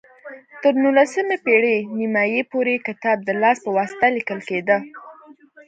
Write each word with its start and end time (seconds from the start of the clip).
تر 0.61 0.73
نولسمې 0.83 1.37
پېړۍ 1.45 1.77
نیمايي 1.97 2.41
پورې 2.51 2.83
کتاب 2.87 3.17
د 3.23 3.29
لاس 3.41 3.57
په 3.65 3.69
واسطه 3.77 4.05
لیکل 4.17 4.39
کېده. 4.49 4.77